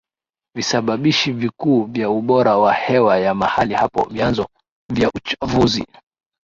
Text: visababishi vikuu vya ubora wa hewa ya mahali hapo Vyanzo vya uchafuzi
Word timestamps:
visababishi 0.55 1.31
vikuu 1.31 1.83
vya 1.83 2.09
ubora 2.09 2.57
wa 2.57 2.73
hewa 2.73 3.17
ya 3.19 3.35
mahali 3.35 3.73
hapo 3.73 4.07
Vyanzo 4.11 4.47
vya 4.93 5.11
uchafuzi 5.15 5.85